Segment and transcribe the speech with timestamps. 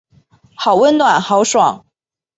[0.55, 1.85] 好温暖好爽